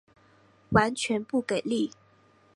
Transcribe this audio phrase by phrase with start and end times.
[0.71, 1.91] 完全不给力